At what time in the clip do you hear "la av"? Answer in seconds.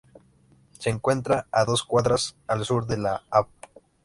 2.97-3.45